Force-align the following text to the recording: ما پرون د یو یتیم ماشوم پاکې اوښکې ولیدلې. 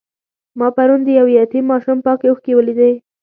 ما 0.59 0.67
پرون 0.75 0.99
د 1.05 1.09
یو 1.19 1.27
یتیم 1.37 1.65
ماشوم 1.71 1.97
پاکې 2.05 2.25
اوښکې 2.29 2.51
ولیدلې. 2.55 2.93